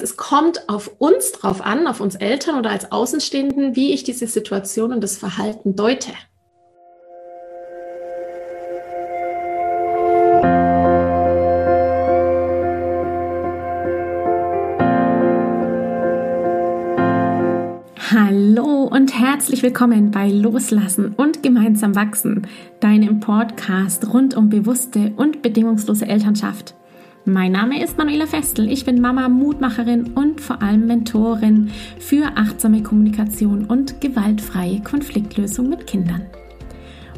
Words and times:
heißt, 0.00 0.02
es 0.02 0.16
kommt 0.16 0.68
auf 0.68 0.90
uns 0.98 1.32
drauf 1.32 1.60
an, 1.60 1.86
auf 1.86 2.00
uns 2.00 2.14
Eltern 2.14 2.58
oder 2.58 2.70
als 2.70 2.90
Außenstehenden, 2.90 3.76
wie 3.76 3.92
ich 3.92 4.04
diese 4.04 4.26
Situation 4.26 4.92
und 4.92 5.02
das 5.02 5.18
Verhalten 5.18 5.76
deute. 5.76 6.12
Hallo 18.12 18.88
und 18.90 19.16
herzlich 19.18 19.62
willkommen 19.62 20.10
bei 20.10 20.28
Loslassen 20.30 21.14
und 21.16 21.42
gemeinsam 21.42 21.94
wachsen, 21.94 22.46
deinem 22.80 23.20
Podcast 23.20 24.12
rund 24.12 24.36
um 24.36 24.48
bewusste 24.48 25.12
und 25.16 25.42
bedingungslose 25.42 26.06
Elternschaft. 26.06 26.74
Mein 27.26 27.52
Name 27.52 27.82
ist 27.84 27.98
Manuela 27.98 28.26
Festel. 28.26 28.70
Ich 28.70 28.86
bin 28.86 28.98
Mama, 28.98 29.28
Mutmacherin 29.28 30.12
und 30.14 30.40
vor 30.40 30.62
allem 30.62 30.86
Mentorin 30.86 31.70
für 31.98 32.24
achtsame 32.36 32.82
Kommunikation 32.82 33.66
und 33.66 34.00
gewaltfreie 34.00 34.80
Konfliktlösung 34.80 35.68
mit 35.68 35.86
Kindern. 35.86 36.22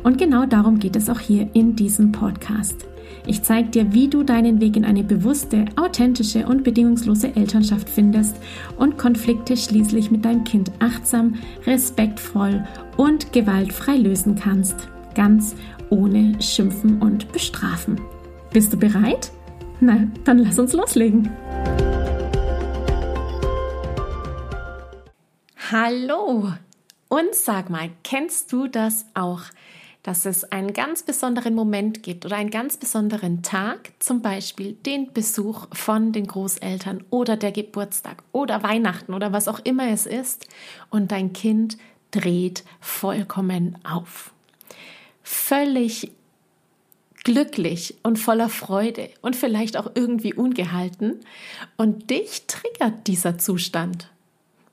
Und 0.02 0.18
genau 0.18 0.44
darum 0.44 0.80
geht 0.80 0.96
es 0.96 1.08
auch 1.08 1.20
hier 1.20 1.48
in 1.52 1.76
diesem 1.76 2.10
Podcast. 2.10 2.84
Ich 3.28 3.44
zeige 3.44 3.68
dir, 3.68 3.94
wie 3.94 4.08
du 4.08 4.24
deinen 4.24 4.60
Weg 4.60 4.76
in 4.76 4.84
eine 4.84 5.04
bewusste, 5.04 5.66
authentische 5.76 6.46
und 6.46 6.64
bedingungslose 6.64 7.36
Elternschaft 7.36 7.88
findest 7.88 8.36
und 8.76 8.98
Konflikte 8.98 9.56
schließlich 9.56 10.10
mit 10.10 10.24
deinem 10.24 10.42
Kind 10.42 10.72
achtsam, 10.80 11.36
respektvoll 11.64 12.64
und 12.96 13.32
gewaltfrei 13.32 13.98
lösen 13.98 14.34
kannst. 14.34 14.88
Ganz 15.14 15.54
ohne 15.90 16.42
Schimpfen 16.42 17.00
und 17.00 17.30
Bestrafen. 17.30 18.00
Bist 18.52 18.72
du 18.72 18.76
bereit? 18.76 19.30
Na, 19.84 20.06
dann 20.22 20.38
lass 20.38 20.60
uns 20.60 20.74
loslegen. 20.74 21.28
Hallo! 25.72 26.52
Und 27.08 27.34
sag 27.34 27.68
mal, 27.68 27.90
kennst 28.04 28.52
du 28.52 28.68
das 28.68 29.06
auch? 29.14 29.42
dass 30.04 30.26
es 30.26 30.42
einen 30.50 30.72
ganz 30.72 31.04
besonderen 31.04 31.54
Moment 31.54 32.02
gibt 32.02 32.26
oder 32.26 32.34
einen 32.34 32.50
ganz 32.50 32.76
besonderen 32.76 33.44
Tag, 33.44 33.92
zum 34.00 34.20
Beispiel 34.20 34.72
den 34.72 35.12
Besuch 35.12 35.68
von 35.72 36.10
den 36.10 36.26
Großeltern 36.26 37.04
oder 37.10 37.36
der 37.36 37.52
Geburtstag 37.52 38.24
oder 38.32 38.64
Weihnachten 38.64 39.14
oder 39.14 39.32
was 39.32 39.46
auch 39.46 39.60
immer 39.60 39.88
es 39.90 40.06
ist 40.06 40.48
und 40.90 41.12
dein 41.12 41.32
Kind 41.32 41.78
dreht 42.10 42.64
vollkommen 42.80 43.78
auf. 43.84 44.32
Völlig 45.22 46.10
glücklich 47.24 47.96
und 48.02 48.18
voller 48.18 48.48
Freude 48.48 49.10
und 49.20 49.36
vielleicht 49.36 49.76
auch 49.76 49.92
irgendwie 49.94 50.34
ungehalten 50.34 51.20
und 51.76 52.10
dich 52.10 52.46
triggert 52.46 53.06
dieser 53.06 53.38
Zustand 53.38 54.12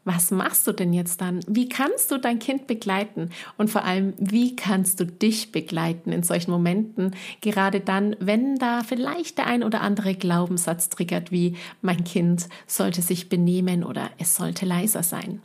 was 0.10 0.32
machst 0.32 0.66
du 0.66 0.72
denn 0.72 0.92
jetzt 0.92 1.22
dann? 1.22 1.42
Wie 1.46 1.70
kannst 1.70 2.10
du 2.10 2.18
dein 2.18 2.40
Kind 2.40 2.66
begleiten? 2.66 3.30
Und 3.58 3.70
vor 3.70 3.84
allem, 3.84 4.16
wie 4.18 4.56
kannst 4.56 5.00
du 5.00 5.06
dich 5.06 5.52
begleiten 5.52 6.12
in 6.12 6.24
solchen 6.24 6.50
Momenten? 6.50 7.16
Gerade 7.42 7.80
dann, 7.80 8.16
wenn 8.20 8.58
da 8.58 8.82
vielleicht 8.82 9.38
der 9.38 9.46
ein 9.46 9.64
oder 9.64 9.82
andere 9.82 10.16
Glaubenssatz 10.16 10.90
triggert, 10.90 11.32
wie 11.32 11.58
mein 11.84 12.04
Kind 12.06 12.50
sollte 12.66 13.04
sich 13.04 13.30
benehmen 13.30 13.84
oder 13.84 14.10
es 14.18 14.36
sollte 14.36 14.66
leiser 14.66 15.04
sein. 15.04 15.44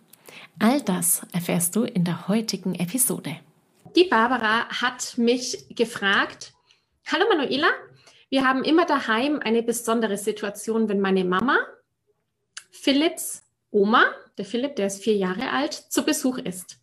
All 0.58 0.80
das 0.80 1.26
erfährst 1.32 1.76
du 1.76 1.82
in 1.82 2.04
der 2.04 2.28
heutigen 2.28 2.74
Episode. 2.74 3.36
Die 3.96 4.04
Barbara 4.04 4.66
hat 4.68 5.18
mich 5.18 5.66
gefragt, 5.76 6.53
Hallo 7.06 7.26
Manuela, 7.28 7.68
wir 8.30 8.48
haben 8.48 8.64
immer 8.64 8.86
daheim 8.86 9.38
eine 9.38 9.62
besondere 9.62 10.16
Situation, 10.16 10.88
wenn 10.88 11.00
meine 11.00 11.22
Mama 11.22 11.58
Philipps 12.70 13.42
Oma, 13.70 14.06
der 14.38 14.46
Philipp, 14.46 14.76
der 14.76 14.86
ist 14.86 15.02
vier 15.02 15.14
Jahre 15.14 15.50
alt, 15.50 15.74
zu 15.74 16.02
Besuch 16.06 16.38
ist. 16.38 16.78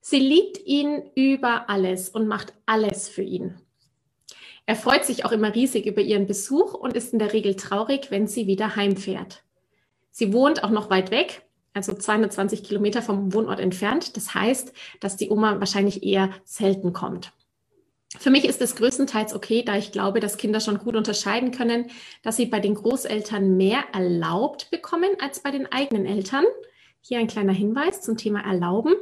Sie 0.00 0.18
liebt 0.18 0.58
ihn 0.66 1.04
über 1.14 1.70
alles 1.70 2.08
und 2.08 2.26
macht 2.26 2.52
alles 2.66 3.08
für 3.08 3.22
ihn. 3.22 3.54
Er 4.66 4.74
freut 4.74 5.04
sich 5.04 5.24
auch 5.24 5.30
immer 5.30 5.54
riesig 5.54 5.86
über 5.86 6.00
ihren 6.00 6.26
Besuch 6.26 6.74
und 6.74 6.96
ist 6.96 7.12
in 7.12 7.20
der 7.20 7.32
Regel 7.32 7.54
traurig, 7.54 8.10
wenn 8.10 8.26
sie 8.26 8.48
wieder 8.48 8.74
heimfährt. 8.74 9.44
Sie 10.10 10.32
wohnt 10.32 10.64
auch 10.64 10.70
noch 10.70 10.90
weit 10.90 11.12
weg, 11.12 11.42
also 11.74 11.94
220 11.94 12.64
Kilometer 12.64 13.02
vom 13.02 13.32
Wohnort 13.32 13.60
entfernt. 13.60 14.16
Das 14.16 14.34
heißt, 14.34 14.72
dass 14.98 15.16
die 15.16 15.30
Oma 15.30 15.60
wahrscheinlich 15.60 16.02
eher 16.02 16.30
selten 16.44 16.92
kommt. 16.92 17.32
Für 18.18 18.30
mich 18.30 18.44
ist 18.44 18.62
es 18.62 18.76
größtenteils 18.76 19.34
okay, 19.34 19.62
da 19.64 19.76
ich 19.76 19.92
glaube, 19.92 20.20
dass 20.20 20.36
Kinder 20.36 20.60
schon 20.60 20.78
gut 20.78 20.96
unterscheiden 20.96 21.50
können, 21.50 21.90
dass 22.22 22.36
sie 22.36 22.46
bei 22.46 22.60
den 22.60 22.74
Großeltern 22.74 23.56
mehr 23.56 23.84
erlaubt 23.92 24.70
bekommen 24.70 25.10
als 25.20 25.40
bei 25.40 25.50
den 25.50 25.70
eigenen 25.72 26.06
Eltern. 26.06 26.44
Hier 27.00 27.18
ein 27.18 27.26
kleiner 27.26 27.52
Hinweis 27.52 28.00
zum 28.02 28.16
Thema 28.16 28.40
Erlauben 28.40 28.94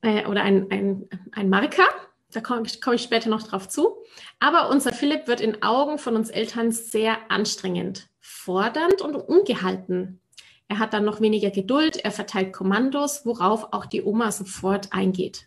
äh, 0.00 0.26
oder 0.26 0.42
ein, 0.42 0.70
ein, 0.70 1.08
ein 1.32 1.50
Marker. 1.50 1.86
Da 2.30 2.40
komme 2.40 2.62
komm 2.82 2.94
ich 2.94 3.02
später 3.02 3.28
noch 3.28 3.42
drauf 3.42 3.68
zu. 3.68 3.96
Aber 4.38 4.70
unser 4.70 4.92
Philipp 4.92 5.26
wird 5.26 5.40
in 5.40 5.62
Augen 5.62 5.98
von 5.98 6.16
uns 6.16 6.30
Eltern 6.30 6.72
sehr 6.72 7.30
anstrengend, 7.30 8.08
fordernd 8.20 9.02
und 9.02 9.16
ungehalten. 9.16 10.20
Er 10.68 10.78
hat 10.78 10.94
dann 10.94 11.04
noch 11.04 11.20
weniger 11.20 11.50
Geduld, 11.50 11.96
er 11.96 12.10
verteilt 12.10 12.52
Kommandos, 12.52 13.26
worauf 13.26 13.72
auch 13.72 13.86
die 13.86 14.02
Oma 14.02 14.32
sofort 14.32 14.92
eingeht 14.92 15.46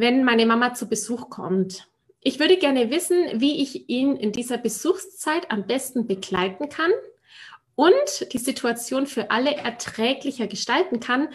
wenn 0.00 0.24
meine 0.24 0.46
Mama 0.46 0.72
zu 0.74 0.88
Besuch 0.88 1.28
kommt. 1.28 1.86
Ich 2.22 2.38
würde 2.38 2.56
gerne 2.56 2.90
wissen, 2.90 3.40
wie 3.40 3.62
ich 3.62 3.88
ihn 3.88 4.16
in 4.16 4.32
dieser 4.32 4.58
Besuchszeit 4.58 5.50
am 5.50 5.66
besten 5.66 6.06
begleiten 6.06 6.68
kann 6.68 6.90
und 7.74 8.32
die 8.32 8.38
Situation 8.38 9.06
für 9.06 9.30
alle 9.30 9.54
erträglicher 9.56 10.46
gestalten 10.46 11.00
kann, 11.00 11.28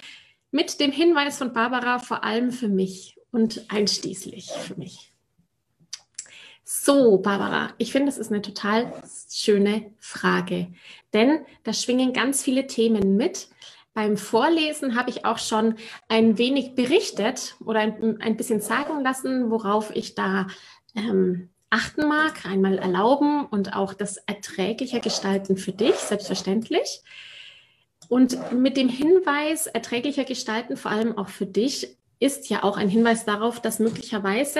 mit 0.51 0.79
dem 0.79 0.91
Hinweis 0.91 1.37
von 1.37 1.53
Barbara 1.53 1.99
vor 1.99 2.23
allem 2.23 2.51
für 2.51 2.67
mich 2.67 3.17
und 3.31 3.65
einschließlich 3.69 4.51
für 4.51 4.75
mich. 4.75 5.11
So, 6.63 7.17
Barbara, 7.19 7.73
ich 7.77 7.91
finde, 7.91 8.07
das 8.07 8.17
ist 8.17 8.31
eine 8.31 8.41
total 8.41 8.91
schöne 9.31 9.91
Frage, 9.99 10.73
denn 11.13 11.45
da 11.63 11.73
schwingen 11.73 12.13
ganz 12.13 12.41
viele 12.41 12.65
Themen 12.65 13.15
mit, 13.17 13.49
beim 13.95 14.17
Vorlesen 14.17 14.97
habe 14.97 15.09
ich 15.09 15.23
auch 15.23 15.39
schon 15.39 15.75
ein 16.09 16.37
wenig 16.37 16.75
berichtet 16.75 17.55
oder 17.65 17.79
ein, 17.79 18.21
ein 18.21 18.35
bisschen 18.35 18.59
sagen 18.59 19.01
lassen, 19.01 19.49
worauf 19.49 19.89
ich 19.95 20.15
da 20.15 20.47
ähm, 20.95 21.49
achten 21.69 22.05
mag. 22.05 22.45
Einmal 22.45 22.77
erlauben 22.77 23.45
und 23.45 23.73
auch 23.73 23.93
das 23.93 24.17
erträglicher 24.17 24.99
gestalten 24.99 25.55
für 25.55 25.71
dich, 25.71 25.95
selbstverständlich. 25.95 27.03
Und 28.09 28.51
mit 28.51 28.75
dem 28.75 28.89
Hinweis 28.89 29.65
erträglicher 29.65 30.25
gestalten, 30.25 30.75
vor 30.75 30.91
allem 30.91 31.17
auch 31.17 31.29
für 31.29 31.45
dich, 31.45 31.97
ist 32.19 32.49
ja 32.49 32.63
auch 32.63 32.75
ein 32.75 32.89
Hinweis 32.89 33.23
darauf, 33.23 33.61
dass 33.61 33.79
möglicherweise 33.79 34.59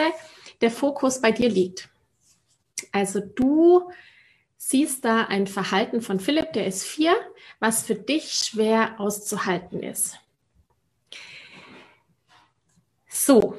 der 0.62 0.72
Fokus 0.72 1.20
bei 1.20 1.34
dir 1.34 1.50
liegt. 1.50 1.90
Also 2.94 3.20
du 3.20 3.90
siehst 4.68 5.06
da 5.06 5.26
ein 5.26 5.46
Verhalten 5.46 6.02
von 6.02 6.20
Philipp, 6.20 6.54
der 6.54 6.66
ist 6.66 6.84
vier, 6.84 7.16
was 7.60 7.84
für 7.84 7.94
dich 7.94 8.32
schwer 8.32 8.96
auszuhalten 9.00 9.84
ist. 9.84 10.18
So, 13.08 13.56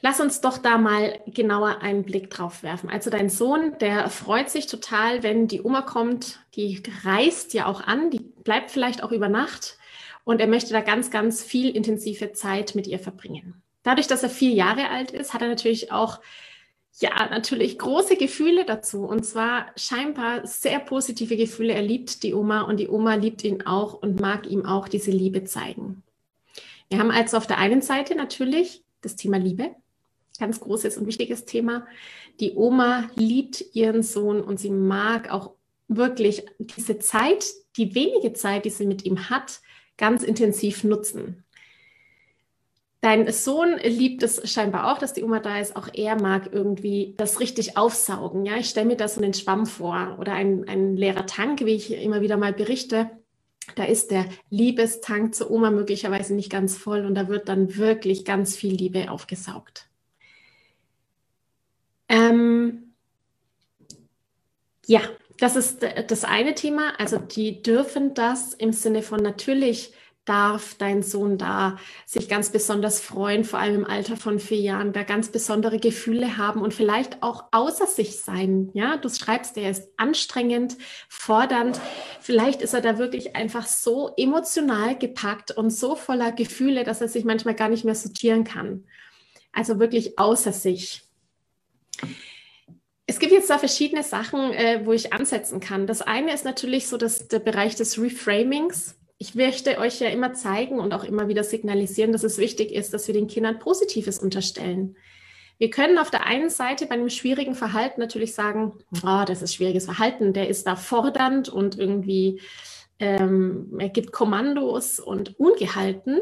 lass 0.00 0.18
uns 0.18 0.40
doch 0.40 0.58
da 0.58 0.78
mal 0.78 1.20
genauer 1.28 1.80
einen 1.80 2.02
Blick 2.02 2.28
drauf 2.28 2.64
werfen. 2.64 2.90
Also 2.90 3.08
dein 3.08 3.30
Sohn, 3.30 3.78
der 3.78 4.10
freut 4.10 4.50
sich 4.50 4.66
total, 4.66 5.22
wenn 5.22 5.46
die 5.46 5.62
Oma 5.62 5.82
kommt, 5.82 6.40
die 6.56 6.82
reist 7.04 7.54
ja 7.54 7.66
auch 7.66 7.80
an, 7.80 8.10
die 8.10 8.18
bleibt 8.18 8.72
vielleicht 8.72 9.04
auch 9.04 9.12
über 9.12 9.28
Nacht 9.28 9.78
und 10.24 10.40
er 10.40 10.48
möchte 10.48 10.72
da 10.72 10.80
ganz, 10.80 11.12
ganz 11.12 11.44
viel 11.44 11.70
intensive 11.70 12.32
Zeit 12.32 12.74
mit 12.74 12.88
ihr 12.88 12.98
verbringen. 12.98 13.62
Dadurch, 13.84 14.08
dass 14.08 14.24
er 14.24 14.30
vier 14.30 14.50
Jahre 14.50 14.88
alt 14.88 15.12
ist, 15.12 15.34
hat 15.34 15.42
er 15.42 15.48
natürlich 15.48 15.92
auch 15.92 16.18
ja, 17.00 17.28
natürlich 17.30 17.78
große 17.78 18.16
Gefühle 18.16 18.64
dazu. 18.64 19.04
Und 19.04 19.24
zwar 19.24 19.66
scheinbar 19.76 20.46
sehr 20.46 20.78
positive 20.78 21.36
Gefühle. 21.36 21.72
Er 21.72 21.82
liebt 21.82 22.22
die 22.22 22.34
Oma 22.34 22.62
und 22.62 22.78
die 22.78 22.88
Oma 22.88 23.14
liebt 23.14 23.44
ihn 23.44 23.62
auch 23.62 23.94
und 23.94 24.20
mag 24.20 24.46
ihm 24.46 24.66
auch 24.66 24.88
diese 24.88 25.10
Liebe 25.10 25.44
zeigen. 25.44 26.02
Wir 26.88 26.98
haben 26.98 27.10
also 27.10 27.38
auf 27.38 27.46
der 27.46 27.58
einen 27.58 27.80
Seite 27.80 28.14
natürlich 28.14 28.84
das 29.00 29.16
Thema 29.16 29.38
Liebe. 29.38 29.74
Ganz 30.38 30.60
großes 30.60 30.98
und 30.98 31.06
wichtiges 31.06 31.44
Thema. 31.44 31.86
Die 32.40 32.52
Oma 32.54 33.10
liebt 33.14 33.64
ihren 33.74 34.02
Sohn 34.02 34.40
und 34.42 34.60
sie 34.60 34.70
mag 34.70 35.30
auch 35.30 35.52
wirklich 35.88 36.44
diese 36.58 36.98
Zeit, 36.98 37.46
die 37.76 37.94
wenige 37.94 38.32
Zeit, 38.32 38.64
die 38.64 38.70
sie 38.70 38.86
mit 38.86 39.04
ihm 39.04 39.30
hat, 39.30 39.60
ganz 39.96 40.22
intensiv 40.22 40.84
nutzen. 40.84 41.41
Dein 43.02 43.32
Sohn 43.32 43.78
liebt 43.82 44.22
es 44.22 44.48
scheinbar 44.48 44.92
auch, 44.92 44.98
dass 44.98 45.12
die 45.12 45.24
Oma 45.24 45.40
da 45.40 45.58
ist. 45.58 45.74
Auch 45.74 45.88
er 45.92 46.14
mag 46.14 46.50
irgendwie 46.52 47.14
das 47.16 47.40
richtig 47.40 47.76
aufsaugen. 47.76 48.46
Ja, 48.46 48.56
ich 48.56 48.68
stelle 48.68 48.86
mir 48.86 48.96
da 48.96 49.08
so 49.08 49.20
einen 49.20 49.34
Schwamm 49.34 49.66
vor 49.66 50.16
oder 50.20 50.34
ein, 50.34 50.68
ein 50.68 50.96
leerer 50.96 51.26
Tank, 51.26 51.64
wie 51.64 51.74
ich 51.74 51.92
immer 51.92 52.20
wieder 52.20 52.36
mal 52.36 52.52
berichte. 52.52 53.10
Da 53.74 53.84
ist 53.84 54.12
der 54.12 54.26
Liebestank 54.50 55.34
zur 55.34 55.50
Oma 55.50 55.72
möglicherweise 55.72 56.32
nicht 56.32 56.48
ganz 56.48 56.76
voll 56.76 57.04
und 57.04 57.16
da 57.16 57.26
wird 57.26 57.48
dann 57.48 57.76
wirklich 57.76 58.24
ganz 58.24 58.54
viel 58.54 58.74
Liebe 58.74 59.10
aufgesaugt. 59.10 59.88
Ähm, 62.08 62.94
ja, 64.86 65.00
das 65.38 65.56
ist 65.56 65.84
das 66.06 66.22
eine 66.22 66.54
Thema. 66.54 66.92
Also 67.00 67.18
die 67.18 67.62
dürfen 67.62 68.14
das 68.14 68.54
im 68.54 68.72
Sinne 68.72 69.02
von 69.02 69.20
natürlich 69.20 69.92
darf 70.24 70.74
dein 70.74 71.02
Sohn 71.02 71.36
da 71.36 71.78
sich 72.06 72.28
ganz 72.28 72.50
besonders 72.50 73.00
freuen, 73.00 73.44
vor 73.44 73.58
allem 73.58 73.76
im 73.76 73.84
Alter 73.84 74.16
von 74.16 74.38
vier 74.38 74.60
Jahren, 74.60 74.92
da 74.92 75.02
ganz 75.02 75.28
besondere 75.28 75.78
Gefühle 75.78 76.36
haben 76.36 76.60
und 76.60 76.74
vielleicht 76.74 77.22
auch 77.22 77.44
außer 77.50 77.86
sich 77.86 78.20
sein. 78.20 78.70
Ja, 78.72 78.96
du 78.96 79.08
schreibst, 79.08 79.56
er 79.56 79.70
ist 79.70 79.88
anstrengend, 79.96 80.76
fordernd. 81.08 81.80
Vielleicht 82.20 82.62
ist 82.62 82.74
er 82.74 82.80
da 82.80 82.98
wirklich 82.98 83.34
einfach 83.34 83.66
so 83.66 84.12
emotional 84.16 84.96
gepackt 84.96 85.50
und 85.50 85.70
so 85.70 85.96
voller 85.96 86.30
Gefühle, 86.30 86.84
dass 86.84 87.00
er 87.00 87.08
sich 87.08 87.24
manchmal 87.24 87.54
gar 87.54 87.68
nicht 87.68 87.84
mehr 87.84 87.96
sortieren 87.96 88.44
kann. 88.44 88.84
Also 89.52 89.80
wirklich 89.80 90.18
außer 90.18 90.52
sich. 90.52 91.02
Es 93.06 93.18
gibt 93.18 93.32
jetzt 93.32 93.50
da 93.50 93.58
verschiedene 93.58 94.04
Sachen, 94.04 94.52
äh, 94.52 94.82
wo 94.84 94.92
ich 94.92 95.12
ansetzen 95.12 95.58
kann. 95.58 95.88
Das 95.88 96.00
eine 96.00 96.32
ist 96.32 96.44
natürlich 96.44 96.86
so 96.86 96.96
dass 96.96 97.26
der 97.26 97.40
Bereich 97.40 97.74
des 97.74 98.00
Reframings 98.00 98.96
ich 99.22 99.36
möchte 99.36 99.78
euch 99.78 100.00
ja 100.00 100.08
immer 100.08 100.34
zeigen 100.34 100.80
und 100.80 100.92
auch 100.92 101.04
immer 101.04 101.28
wieder 101.28 101.44
signalisieren, 101.44 102.10
dass 102.10 102.24
es 102.24 102.38
wichtig 102.38 102.72
ist, 102.72 102.92
dass 102.92 103.06
wir 103.06 103.14
den 103.14 103.28
Kindern 103.28 103.60
Positives 103.60 104.18
unterstellen. 104.18 104.96
Wir 105.58 105.70
können 105.70 105.98
auf 105.98 106.10
der 106.10 106.26
einen 106.26 106.50
Seite 106.50 106.86
bei 106.86 106.96
einem 106.96 107.08
schwierigen 107.08 107.54
Verhalten 107.54 108.00
natürlich 108.00 108.34
sagen, 108.34 108.72
oh, 109.06 109.22
das 109.24 109.40
ist 109.40 109.54
schwieriges 109.54 109.84
Verhalten, 109.84 110.32
der 110.32 110.48
ist 110.48 110.66
da 110.66 110.74
fordernd 110.74 111.48
und 111.48 111.78
irgendwie, 111.78 112.40
ähm, 112.98 113.76
er 113.78 113.90
gibt 113.90 114.10
Kommandos 114.10 114.98
und 114.98 115.38
ungehalten. 115.38 116.18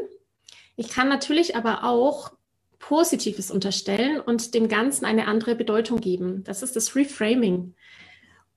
Ich 0.75 0.89
kann 0.89 1.09
natürlich 1.09 1.55
aber 1.55 1.83
auch 1.85 2.33
Positives 2.77 3.49
unterstellen 3.49 4.19
und 4.19 4.53
dem 4.53 4.67
Ganzen 4.67 5.05
eine 5.05 5.25
andere 5.25 5.55
Bedeutung 5.55 6.01
geben. 6.01 6.43
Das 6.43 6.61
ist 6.61 6.75
das 6.75 6.95
Reframing. 6.95 7.73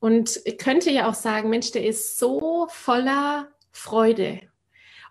Und 0.01 0.39
könnte 0.59 0.91
ja 0.91 1.09
auch 1.09 1.15
sagen, 1.15 1.49
Mensch, 1.49 1.71
der 1.71 1.87
ist 1.87 2.19
so 2.19 2.67
voller 2.69 3.49
Freude 3.77 4.41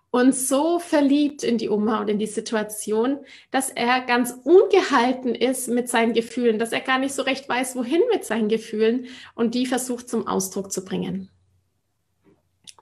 und 0.10 0.34
so 0.34 0.80
verliebt 0.80 1.44
in 1.44 1.58
die 1.58 1.70
Oma 1.70 2.00
und 2.00 2.10
in 2.10 2.18
die 2.18 2.28
Situation, 2.28 3.20
dass 3.52 3.70
er 3.70 4.02
ganz 4.02 4.34
ungehalten 4.44 5.36
ist 5.36 5.68
mit 5.68 5.90
seinen 5.90 6.14
Gefühlen, 6.14 6.60
dass 6.60 6.72
er 6.72 6.80
gar 6.80 6.98
nicht 6.98 7.14
so 7.14 7.24
recht 7.24 7.50
weiß, 7.50 7.76
wohin 7.76 8.02
mit 8.12 8.24
seinen 8.24 8.48
Gefühlen 8.48 9.08
und 9.36 9.54
die 9.54 9.66
versucht 9.66 10.08
zum 10.08 10.28
Ausdruck 10.28 10.72
zu 10.72 10.86
bringen. 10.86 11.30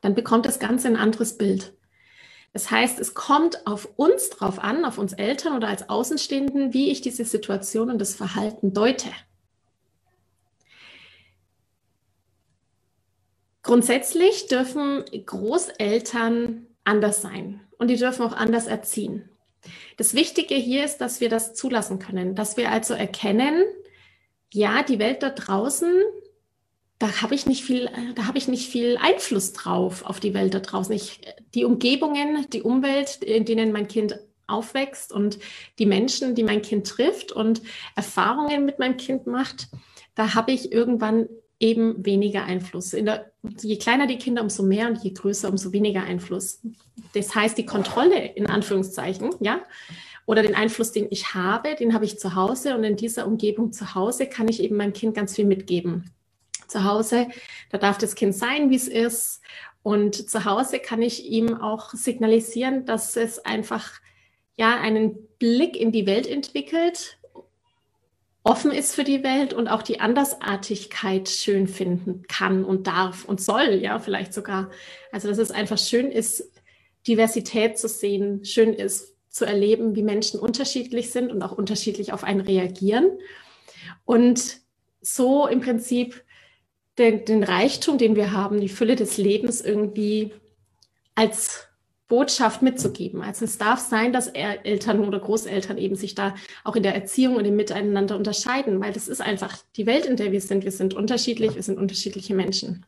Dann 0.01 0.13
bekommt 0.13 0.45
das 0.45 0.59
Ganze 0.59 0.87
ein 0.87 0.97
anderes 0.97 1.37
Bild. 1.37 1.73
Das 2.53 2.69
heißt, 2.69 2.99
es 2.99 3.13
kommt 3.13 3.65
auf 3.65 3.87
uns 3.95 4.29
drauf 4.29 4.59
an, 4.59 4.85
auf 4.85 4.97
uns 4.97 5.13
Eltern 5.13 5.55
oder 5.55 5.67
als 5.67 5.89
Außenstehenden, 5.89 6.73
wie 6.73 6.91
ich 6.91 7.01
diese 7.01 7.25
Situation 7.25 7.89
und 7.89 7.99
das 7.99 8.13
Verhalten 8.13 8.73
deute. 8.73 9.09
Grundsätzlich 13.63 14.47
dürfen 14.47 15.03
Großeltern 15.25 16.67
anders 16.83 17.21
sein 17.21 17.61
und 17.77 17.89
die 17.89 17.97
dürfen 17.97 18.25
auch 18.25 18.33
anders 18.33 18.67
erziehen. 18.67 19.29
Das 19.97 20.15
Wichtige 20.15 20.55
hier 20.55 20.83
ist, 20.83 20.97
dass 20.97 21.21
wir 21.21 21.29
das 21.29 21.53
zulassen 21.53 21.99
können, 21.99 22.35
dass 22.35 22.57
wir 22.57 22.71
also 22.71 22.93
erkennen, 22.93 23.63
ja, 24.51 24.83
die 24.83 24.99
Welt 24.99 25.21
da 25.21 25.29
draußen, 25.29 25.93
da 26.97 27.21
habe 27.21 27.35
ich 27.35 27.45
nicht 27.45 27.63
viel, 27.63 27.89
da 28.15 28.25
habe 28.25 28.37
ich 28.37 28.47
nicht 28.47 28.69
viel 28.69 28.97
Einfluss 28.97 29.53
drauf 29.53 30.03
auf 30.05 30.19
die 30.19 30.33
Welt 30.33 30.53
da 30.53 30.59
draußen. 30.59 30.93
Ich, 30.93 31.21
die 31.53 31.65
Umgebungen, 31.65 32.47
die 32.51 32.61
Umwelt, 32.61 33.23
in 33.23 33.45
denen 33.45 33.71
mein 33.71 33.87
Kind 33.87 34.19
aufwächst 34.47 35.13
und 35.13 35.39
die 35.79 35.85
Menschen, 35.85 36.35
die 36.35 36.43
mein 36.43 36.61
Kind 36.61 36.87
trifft 36.87 37.31
und 37.31 37.61
Erfahrungen 37.95 38.65
mit 38.65 38.79
meinem 38.79 38.97
Kind 38.97 39.25
macht, 39.25 39.69
da 40.15 40.33
habe 40.33 40.51
ich 40.51 40.71
irgendwann 40.71 41.29
eben 41.61 42.05
weniger 42.05 42.43
Einfluss. 42.43 42.89
Der, 42.89 43.31
je 43.61 43.77
kleiner 43.77 44.07
die 44.07 44.17
Kinder, 44.17 44.41
umso 44.41 44.63
mehr 44.63 44.87
und 44.87 45.03
je 45.03 45.11
größer, 45.11 45.49
umso 45.49 45.71
weniger 45.71 46.03
Einfluss. 46.03 46.61
Das 47.13 47.35
heißt, 47.35 47.57
die 47.57 47.65
Kontrolle 47.65 48.25
in 48.35 48.47
Anführungszeichen, 48.47 49.29
ja, 49.39 49.61
oder 50.25 50.43
den 50.43 50.55
Einfluss, 50.55 50.91
den 50.91 51.07
ich 51.09 51.33
habe, 51.33 51.75
den 51.75 51.93
habe 51.93 52.05
ich 52.05 52.19
zu 52.19 52.35
Hause 52.35 52.75
und 52.75 52.83
in 52.83 52.95
dieser 52.95 53.27
Umgebung 53.27 53.73
zu 53.73 53.95
Hause 53.95 54.27
kann 54.27 54.47
ich 54.47 54.61
eben 54.61 54.77
meinem 54.77 54.93
Kind 54.93 55.15
ganz 55.15 55.35
viel 55.35 55.45
mitgeben. 55.45 56.11
Zu 56.67 56.83
Hause, 56.83 57.27
da 57.69 57.77
darf 57.77 57.97
das 57.97 58.15
Kind 58.15 58.33
sein, 58.33 58.69
wie 58.69 58.75
es 58.75 58.87
ist. 58.87 59.41
Und 59.83 60.29
zu 60.29 60.45
Hause 60.45 60.79
kann 60.79 61.01
ich 61.01 61.25
ihm 61.29 61.55
auch 61.55 61.93
signalisieren, 61.93 62.85
dass 62.85 63.17
es 63.17 63.39
einfach 63.39 63.91
ja 64.55 64.79
einen 64.79 65.17
Blick 65.37 65.75
in 65.75 65.91
die 65.91 66.05
Welt 66.05 66.27
entwickelt, 66.27 67.17
offen 68.43 68.71
ist 68.71 68.95
für 68.95 69.03
die 69.03 69.23
Welt 69.23 69.53
und 69.53 69.67
auch 69.67 69.81
die 69.81 69.99
Andersartigkeit 69.99 71.29
schön 71.29 71.67
finden 71.67 72.23
kann 72.27 72.63
und 72.63 72.87
darf 72.87 73.25
und 73.25 73.41
soll, 73.41 73.79
ja, 73.81 73.99
vielleicht 73.99 74.33
sogar. 74.33 74.71
Also, 75.11 75.27
dass 75.27 75.37
es 75.37 75.51
einfach 75.51 75.77
schön 75.77 76.11
ist, 76.11 76.51
Diversität 77.07 77.77
zu 77.77 77.87
sehen, 77.87 78.45
schön 78.45 78.73
ist 78.73 79.15
zu 79.29 79.45
erleben, 79.45 79.95
wie 79.95 80.03
Menschen 80.03 80.39
unterschiedlich 80.39 81.11
sind 81.11 81.31
und 81.31 81.41
auch 81.41 81.51
unterschiedlich 81.51 82.13
auf 82.13 82.23
einen 82.23 82.41
reagieren. 82.41 83.17
Und 84.05 84.57
so 85.01 85.47
im 85.47 85.61
Prinzip 85.61 86.23
den, 86.97 87.25
den 87.25 87.43
Reichtum, 87.43 87.97
den 87.97 88.15
wir 88.15 88.31
haben, 88.31 88.59
die 88.59 88.69
Fülle 88.69 88.95
des 88.95 89.17
Lebens 89.17 89.61
irgendwie 89.61 90.33
als 91.15 91.67
Botschaft 92.11 92.61
mitzugeben. 92.61 93.21
Also 93.21 93.45
es 93.45 93.57
darf 93.57 93.79
sein, 93.79 94.11
dass 94.11 94.27
Eltern 94.27 94.99
oder 95.07 95.17
Großeltern 95.17 95.77
eben 95.77 95.95
sich 95.95 96.13
da 96.13 96.35
auch 96.65 96.75
in 96.75 96.83
der 96.83 96.93
Erziehung 96.93 97.37
und 97.37 97.45
im 97.45 97.55
Miteinander 97.55 98.17
unterscheiden, 98.17 98.81
weil 98.81 98.91
das 98.91 99.07
ist 99.07 99.21
einfach 99.21 99.57
die 99.77 99.85
Welt, 99.85 100.05
in 100.05 100.17
der 100.17 100.33
wir 100.33 100.41
sind. 100.41 100.65
Wir 100.65 100.73
sind 100.73 100.93
unterschiedlich, 100.93 101.55
wir 101.55 101.63
sind 101.63 101.77
unterschiedliche 101.77 102.35
Menschen. 102.35 102.85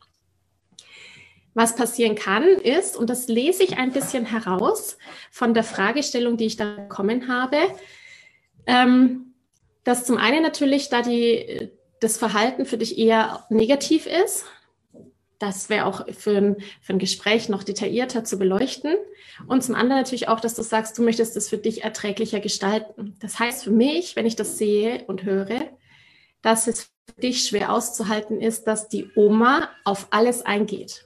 Was 1.54 1.78
passieren 1.78 2.16
kann, 2.16 2.44
ist, 2.44 2.98
und 2.98 3.10
das 3.10 3.30
lese 3.30 3.64
ich 3.64 3.78
ein 3.78 3.94
bisschen 3.94 4.26
heraus 4.26 4.98
von 5.32 5.54
der 5.54 5.64
Fragestellung, 5.64 6.36
die 6.36 6.48
ich 6.48 6.58
da 6.58 6.76
bekommen 6.76 7.30
habe, 7.30 7.60
ähm, 8.68 9.34
dass 9.86 10.04
zum 10.04 10.18
einen 10.18 10.44
natürlich 10.44 10.90
da 10.90 11.02
die, 11.02 11.70
das 12.02 12.18
Verhalten 12.18 12.66
für 12.66 12.78
dich 12.78 12.98
eher 12.98 13.46
negativ 13.50 14.06
ist, 14.06 14.44
das 15.44 15.70
wäre 15.70 15.86
auch 15.86 16.08
für 16.14 16.38
ein, 16.38 16.56
für 16.82 16.94
ein 16.94 17.00
Gespräch 17.00 17.50
noch 17.50 17.64
detaillierter 17.64 18.24
zu 18.24 18.40
beleuchten. 18.40 18.96
Und 19.48 19.62
zum 19.62 19.76
anderen 19.76 20.02
natürlich 20.02 20.30
auch, 20.30 20.40
dass 20.40 20.56
du 20.56 20.62
sagst, 20.62 20.98
du 20.98 21.04
möchtest 21.04 21.36
es 21.36 21.50
für 21.50 21.58
dich 21.58 21.84
erträglicher 21.84 22.40
gestalten. 22.40 23.18
Das 23.20 23.40
heißt 23.40 23.66
für 23.66 23.72
mich, 23.72 24.16
wenn 24.16 24.26
ich 24.26 24.38
das 24.38 24.58
sehe 24.58 25.04
und 25.06 25.24
höre, 25.24 25.70
dass 26.42 26.68
es 26.68 26.84
für 26.84 27.22
dich 27.22 27.46
schwer 27.46 27.74
auszuhalten 27.74 28.40
ist, 28.40 28.68
dass 28.68 28.88
die 28.88 29.10
Oma 29.16 29.70
auf 29.84 30.08
alles 30.12 30.44
eingeht. 30.44 31.06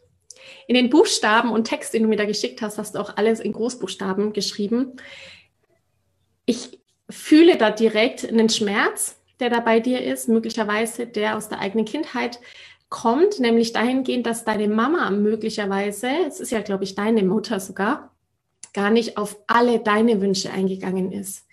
In 0.68 0.76
den 0.76 0.92
Buchstaben 0.92 1.52
und 1.52 1.64
Text, 1.64 1.96
den 1.96 2.04
du 2.04 2.10
mir 2.10 2.16
da 2.16 2.26
geschickt 2.26 2.62
hast, 2.62 2.78
hast 2.78 2.94
du 2.94 3.00
auch 3.00 3.18
alles 3.18 3.40
in 3.40 3.54
Großbuchstaben 3.54 4.34
geschrieben. 4.34 4.98
Ich 6.46 6.80
fühle 7.10 7.58
da 7.58 7.72
direkt 7.72 8.24
einen 8.24 8.50
Schmerz, 8.50 9.20
der 9.40 9.50
da 9.50 9.62
bei 9.62 9.80
dir 9.80 10.04
ist, 10.04 10.30
möglicherweise 10.30 11.08
der 11.08 11.38
aus 11.38 11.50
der 11.50 11.60
eigenen 11.60 11.86
Kindheit, 11.86 12.40
kommt, 12.90 13.40
nämlich 13.40 13.74
dahingehend, 13.74 14.26
dass 14.26 14.46
deine 14.46 14.68
Mama 14.68 15.10
möglicherweise, 15.12 16.10
es 16.28 16.40
ist 16.40 16.52
ja, 16.52 16.62
glaube 16.62 16.84
ich, 16.84 16.96
deine 16.96 17.24
Mutter 17.24 17.60
sogar, 17.60 18.16
gar 18.74 18.90
nicht 18.90 19.18
auf 19.18 19.38
alle 19.48 19.80
deine 19.80 20.22
Wünsche 20.22 20.52
eingegangen 20.52 21.12
ist. 21.12 21.46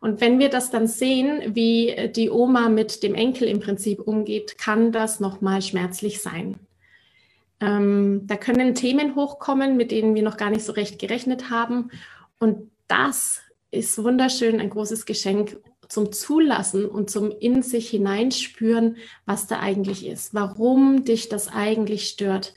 Und 0.00 0.20
wenn 0.20 0.38
wir 0.38 0.48
das 0.48 0.70
dann 0.70 0.86
sehen, 0.86 1.54
wie 1.54 2.10
die 2.14 2.30
Oma 2.30 2.68
mit 2.68 3.02
dem 3.02 3.14
Enkel 3.14 3.48
im 3.48 3.60
Prinzip 3.60 4.00
umgeht, 4.00 4.56
kann 4.56 4.92
das 4.92 5.18
nochmal 5.18 5.60
schmerzlich 5.60 6.22
sein. 6.22 6.56
Ähm, 7.60 8.22
da 8.26 8.36
können 8.36 8.74
Themen 8.74 9.16
hochkommen, 9.16 9.76
mit 9.76 9.90
denen 9.90 10.14
wir 10.14 10.22
noch 10.22 10.36
gar 10.36 10.50
nicht 10.50 10.64
so 10.64 10.72
recht 10.72 11.00
gerechnet 11.00 11.50
haben. 11.50 11.90
Und 12.38 12.70
das 12.86 13.40
ist 13.72 14.02
wunderschön, 14.02 14.60
ein 14.60 14.70
großes 14.70 15.04
Geschenk, 15.04 15.56
zum 15.88 16.12
Zulassen 16.12 16.86
und 16.86 17.10
zum 17.10 17.30
in 17.30 17.62
sich 17.62 17.88
hineinspüren, 17.90 18.96
was 19.26 19.46
da 19.46 19.60
eigentlich 19.60 20.06
ist, 20.06 20.34
warum 20.34 21.04
dich 21.04 21.28
das 21.28 21.48
eigentlich 21.48 22.08
stört, 22.08 22.54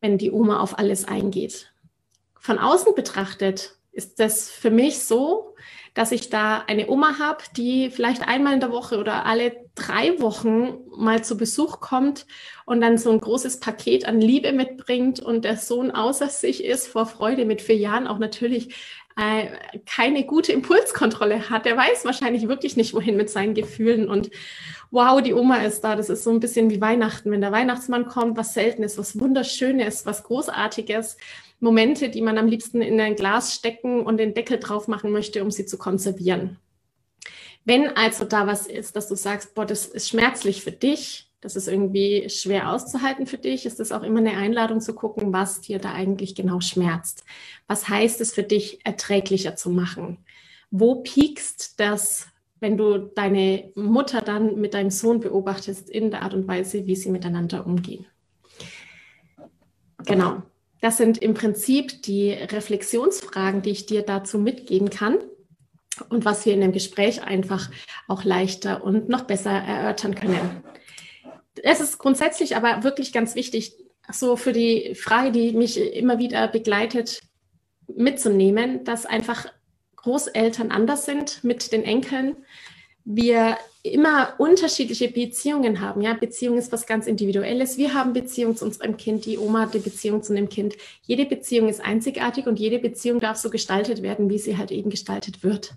wenn 0.00 0.18
die 0.18 0.30
Oma 0.30 0.60
auf 0.60 0.78
alles 0.78 1.04
eingeht. 1.04 1.72
Von 2.38 2.58
außen 2.58 2.94
betrachtet 2.94 3.76
ist 3.90 4.20
das 4.20 4.50
für 4.50 4.70
mich 4.70 4.98
so, 5.00 5.54
dass 5.94 6.10
ich 6.10 6.28
da 6.28 6.64
eine 6.66 6.88
Oma 6.88 7.18
habe, 7.20 7.44
die 7.56 7.90
vielleicht 7.90 8.26
einmal 8.26 8.54
in 8.54 8.60
der 8.60 8.72
Woche 8.72 8.98
oder 8.98 9.26
alle 9.26 9.52
drei 9.76 10.20
Wochen 10.20 10.78
mal 10.96 11.24
zu 11.24 11.36
Besuch 11.36 11.80
kommt 11.80 12.26
und 12.66 12.80
dann 12.80 12.98
so 12.98 13.10
ein 13.10 13.20
großes 13.20 13.60
Paket 13.60 14.06
an 14.06 14.20
Liebe 14.20 14.52
mitbringt 14.52 15.20
und 15.20 15.44
der 15.44 15.56
Sohn 15.56 15.92
außer 15.92 16.28
sich 16.28 16.64
ist 16.64 16.88
vor 16.88 17.06
Freude 17.06 17.44
mit 17.44 17.62
vier 17.62 17.76
Jahren 17.76 18.08
auch 18.08 18.18
natürlich 18.18 18.74
äh, 19.16 19.78
keine 19.86 20.24
gute 20.24 20.52
Impulskontrolle 20.52 21.48
hat. 21.50 21.66
Der 21.66 21.76
weiß 21.76 22.04
wahrscheinlich 22.04 22.48
wirklich 22.48 22.76
nicht, 22.76 22.94
wohin 22.94 23.16
mit 23.16 23.30
seinen 23.30 23.54
Gefühlen. 23.54 24.08
Und 24.08 24.30
wow, 24.90 25.22
die 25.22 25.34
Oma 25.34 25.58
ist 25.58 25.82
da. 25.82 25.94
Das 25.94 26.10
ist 26.10 26.24
so 26.24 26.30
ein 26.30 26.40
bisschen 26.40 26.70
wie 26.70 26.80
Weihnachten. 26.80 27.30
Wenn 27.30 27.40
der 27.40 27.52
Weihnachtsmann 27.52 28.06
kommt, 28.06 28.36
was 28.36 28.54
Seltenes, 28.54 28.98
was 28.98 29.18
Wunderschönes, 29.18 30.04
was 30.06 30.24
Großartiges. 30.24 31.16
Momente, 31.60 32.08
die 32.10 32.22
man 32.22 32.38
am 32.38 32.46
liebsten 32.46 32.82
in 32.82 33.00
ein 33.00 33.16
Glas 33.16 33.54
stecken 33.54 34.04
und 34.04 34.18
den 34.18 34.34
Deckel 34.34 34.58
drauf 34.58 34.88
machen 34.88 35.10
möchte, 35.12 35.42
um 35.42 35.50
sie 35.50 35.66
zu 35.66 35.78
konservieren. 35.78 36.58
Wenn 37.64 37.88
also 37.88 38.24
da 38.24 38.46
was 38.46 38.66
ist, 38.66 38.96
dass 38.96 39.08
du 39.08 39.14
sagst, 39.16 39.54
boah, 39.54 39.64
das 39.64 39.86
ist 39.86 40.08
schmerzlich 40.08 40.62
für 40.62 40.72
dich, 40.72 41.30
Das 41.44 41.56
ist 41.56 41.68
irgendwie 41.68 42.30
schwer 42.30 42.70
auszuhalten 42.72 43.26
für 43.26 43.36
dich. 43.36 43.66
Ist 43.66 43.78
das 43.78 43.92
auch 43.92 44.02
immer 44.02 44.20
eine 44.20 44.38
Einladung 44.38 44.80
zu 44.80 44.94
gucken, 44.94 45.34
was 45.34 45.60
dir 45.60 45.78
da 45.78 45.92
eigentlich 45.92 46.34
genau 46.34 46.60
schmerzt? 46.60 47.22
Was 47.66 47.86
heißt 47.86 48.22
es 48.22 48.32
für 48.32 48.44
dich, 48.44 48.80
erträglicher 48.86 49.54
zu 49.54 49.68
machen? 49.68 50.24
Wo 50.70 51.02
piekst 51.02 51.78
das, 51.78 52.28
wenn 52.60 52.78
du 52.78 52.96
deine 52.96 53.70
Mutter 53.74 54.22
dann 54.22 54.58
mit 54.58 54.72
deinem 54.72 54.88
Sohn 54.88 55.20
beobachtest 55.20 55.90
in 55.90 56.10
der 56.10 56.22
Art 56.22 56.32
und 56.32 56.48
Weise, 56.48 56.86
wie 56.86 56.96
sie 56.96 57.10
miteinander 57.10 57.66
umgehen? 57.66 58.06
Genau. 60.06 60.42
Das 60.84 60.98
sind 60.98 61.18
im 61.18 61.34
Prinzip 61.34 62.02
die 62.02 62.32
Reflexionsfragen, 62.32 63.62
die 63.62 63.70
ich 63.70 63.86
dir 63.86 64.02
dazu 64.02 64.38
mitgeben 64.38 64.90
kann 64.90 65.18
und 66.10 66.24
was 66.24 66.44
wir 66.44 66.52
in 66.52 66.60
dem 66.60 66.72
Gespräch 66.72 67.22
einfach 67.22 67.70
auch 68.06 68.24
leichter 68.24 68.84
und 68.84 69.08
noch 69.08 69.22
besser 69.22 69.50
erörtern 69.50 70.14
können 70.14 70.62
es 71.62 71.80
ist 71.80 71.98
grundsätzlich 71.98 72.56
aber 72.56 72.82
wirklich 72.82 73.12
ganz 73.12 73.34
wichtig, 73.34 73.74
so 74.12 74.36
für 74.36 74.52
die 74.52 74.94
Frage, 74.94 75.32
die 75.32 75.52
mich 75.52 75.78
immer 75.78 76.18
wieder 76.18 76.48
begleitet, 76.48 77.22
mitzunehmen, 77.86 78.84
dass 78.84 79.06
einfach 79.06 79.46
Großeltern 79.96 80.70
anders 80.70 81.06
sind 81.06 81.42
mit 81.44 81.72
den 81.72 81.84
Enkeln. 81.84 82.36
Wir 83.04 83.58
immer 83.82 84.34
unterschiedliche 84.38 85.08
Beziehungen 85.08 85.80
haben. 85.80 86.00
Ja, 86.00 86.14
Beziehung 86.14 86.56
ist 86.56 86.72
was 86.72 86.86
ganz 86.86 87.06
Individuelles. 87.06 87.76
Wir 87.76 87.92
haben 87.92 88.14
Beziehung 88.14 88.56
zu 88.56 88.64
unserem 88.64 88.96
Kind, 88.96 89.26
die 89.26 89.36
Oma 89.36 89.60
hat 89.60 89.74
die 89.74 89.78
Beziehung 89.78 90.22
zu 90.22 90.32
einem 90.32 90.48
Kind. 90.48 90.74
Jede 91.02 91.26
Beziehung 91.26 91.68
ist 91.68 91.84
einzigartig 91.84 92.46
und 92.46 92.58
jede 92.58 92.78
Beziehung 92.78 93.20
darf 93.20 93.36
so 93.36 93.50
gestaltet 93.50 94.02
werden, 94.02 94.30
wie 94.30 94.38
sie 94.38 94.56
halt 94.56 94.70
eben 94.70 94.88
gestaltet 94.88 95.42
wird. 95.42 95.74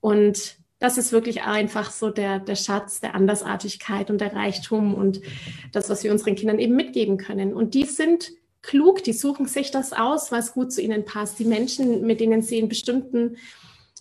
Und 0.00 0.56
das 0.80 0.98
ist 0.98 1.12
wirklich 1.12 1.42
einfach 1.42 1.90
so 1.90 2.10
der, 2.10 2.40
der 2.40 2.56
Schatz 2.56 3.00
der 3.00 3.14
Andersartigkeit 3.14 4.10
und 4.10 4.20
der 4.20 4.34
Reichtum 4.34 4.94
und 4.94 5.20
das, 5.72 5.88
was 5.88 6.02
wir 6.02 6.10
unseren 6.10 6.34
Kindern 6.34 6.58
eben 6.58 6.74
mitgeben 6.74 7.16
können. 7.16 7.54
Und 7.54 7.74
die 7.74 7.84
sind 7.84 8.32
klug, 8.60 9.04
die 9.04 9.12
suchen 9.12 9.46
sich 9.46 9.70
das 9.70 9.92
aus, 9.92 10.32
was 10.32 10.52
gut 10.52 10.72
zu 10.72 10.82
ihnen 10.82 11.04
passt. 11.04 11.38
Die 11.38 11.44
Menschen, 11.44 12.04
mit 12.04 12.20
denen 12.20 12.42
sie 12.42 12.58
in 12.58 12.68
bestimmten 12.68 13.36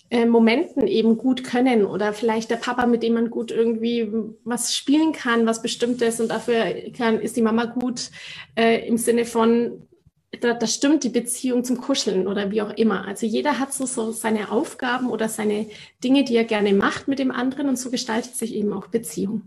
äh, 0.10 0.26
Momenten 0.26 0.88
eben 0.88 1.18
gut 1.18 1.44
können 1.44 1.86
oder 1.86 2.14
vielleicht 2.14 2.52
der 2.52 2.58
Papa, 2.58 2.86
mit 2.86 3.04
dem 3.04 3.14
man 3.14 3.30
gut 3.30 3.52
irgendwie 3.52 4.12
was 4.44 4.76
spielen 4.76 5.14
kann, 5.14 5.46
was 5.46 5.62
bestimmtes 5.62 6.20
und 6.20 6.30
dafür 6.30 6.64
kann, 6.96 7.20
ist 7.20 7.38
die 7.38 7.42
Mama 7.42 7.66
gut 7.66 8.12
äh, 8.56 8.88
im 8.88 8.98
Sinne 8.98 9.26
von 9.26 9.88
da, 10.42 10.54
da 10.54 10.68
stimmt 10.68 11.04
die 11.04 11.10
Beziehung 11.10 11.64
zum 11.64 11.78
Kuscheln 11.78 12.28
oder 12.28 12.52
wie 12.52 12.62
auch 12.62 12.72
immer. 12.72 13.08
Also 13.08 13.26
jeder 13.26 13.60
hat 13.60 13.74
so, 13.74 13.86
so 13.86 14.12
seine 14.12 14.52
Aufgaben 14.52 15.10
oder 15.10 15.30
seine 15.30 15.68
Dinge, 16.04 16.24
die 16.24 16.36
er 16.36 16.44
gerne 16.44 16.74
macht 16.74 17.08
mit 17.08 17.20
dem 17.20 17.32
anderen 17.32 17.70
und 17.70 17.78
so 17.78 17.90
gestaltet 17.90 18.36
sich 18.36 18.54
eben 18.54 18.74
auch 18.74 18.88
Beziehung. 18.88 19.44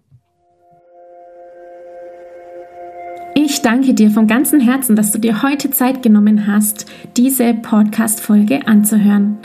Ich 3.35 3.63
danke 3.63 3.95
dir 3.95 4.11
von 4.11 4.27
ganzem 4.27 4.61
Herzen, 4.61 4.97
dass 4.97 5.13
du 5.13 5.19
dir 5.19 5.43
heute 5.43 5.71
Zeit 5.71 6.03
genommen 6.03 6.47
hast, 6.47 6.87
diese 7.17 7.55
Podcast-Folge 7.55 8.67
anzuhören. 8.67 9.39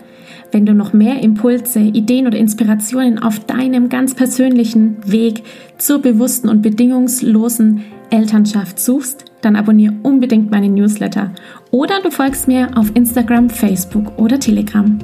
Wenn 0.53 0.67
du 0.67 0.75
noch 0.75 0.93
mehr 0.93 1.19
Impulse, 1.24 1.79
Ideen 1.79 2.27
oder 2.27 2.38
Inspirationen 2.38 3.17
auf 3.17 3.39
deinem 3.39 3.89
ganz 3.89 4.13
persönlichen 4.13 4.98
Weg 5.03 5.41
zur 5.79 6.00
bewussten 6.00 6.48
und 6.48 6.62
bedingungslosen 6.62 7.81
Elternschaft 8.12 8.79
suchst, 8.79 9.25
dann 9.41 9.55
abonniere 9.55 9.95
unbedingt 10.03 10.51
meinen 10.51 10.75
Newsletter 10.75 11.31
oder 11.72 12.01
du 12.03 12.12
folgst 12.12 12.48
mir 12.48 12.69
auf 12.77 12.91
Instagram, 12.93 13.50
Facebook 13.50 14.19
oder 14.19 14.39
Telegram. 14.39 15.00